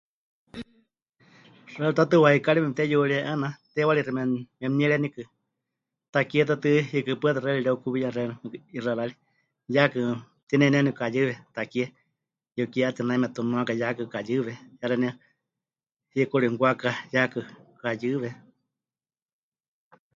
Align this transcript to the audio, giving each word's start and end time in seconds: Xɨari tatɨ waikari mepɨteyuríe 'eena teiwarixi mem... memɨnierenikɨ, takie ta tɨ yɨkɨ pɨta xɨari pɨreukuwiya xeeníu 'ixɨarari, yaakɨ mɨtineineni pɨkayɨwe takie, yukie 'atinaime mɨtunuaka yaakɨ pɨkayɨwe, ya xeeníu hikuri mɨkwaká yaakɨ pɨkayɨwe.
Xɨari 1.71 1.95
tatɨ 1.97 2.15
waikari 2.23 2.59
mepɨteyuríe 2.61 3.19
'eena 3.25 3.47
teiwarixi 3.73 4.11
mem... 4.17 4.29
memɨnierenikɨ, 4.59 5.21
takie 6.13 6.41
ta 6.49 6.55
tɨ 6.63 6.69
yɨkɨ 6.95 7.13
pɨta 7.21 7.39
xɨari 7.43 7.59
pɨreukuwiya 7.63 8.09
xeeníu 8.15 8.35
'ixɨarari, 8.77 9.13
yaakɨ 9.75 9.99
mɨtineineni 10.41 10.91
pɨkayɨwe 10.95 11.33
takie, 11.55 11.85
yukie 12.57 12.83
'atinaime 12.85 13.23
mɨtunuaka 13.27 13.73
yaakɨ 13.81 14.01
pɨkayɨwe, 14.07 14.51
ya 14.79 14.85
xeeníu 14.89 15.11
hikuri 16.15 16.47
mɨkwaká 16.51 16.89
yaakɨ 17.15 17.39
pɨkayɨwe. 17.73 18.29